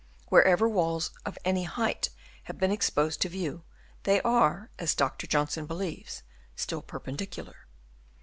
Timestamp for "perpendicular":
6.81-7.67